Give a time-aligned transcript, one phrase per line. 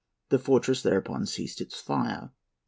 [0.29, 2.31] The fortress thereupon ceased its fire.